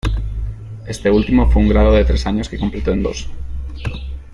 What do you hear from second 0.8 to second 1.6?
Este último